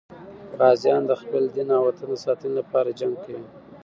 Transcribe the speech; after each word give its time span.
غازیان 0.59 1.03
د 1.07 1.11
خپل 1.21 1.43
دین 1.55 1.69
او 1.77 1.83
وطن 1.87 2.07
د 2.11 2.15
ساتنې 2.25 2.53
لپاره 2.59 2.95
جنګ 2.99 3.15
کوي. 3.23 3.45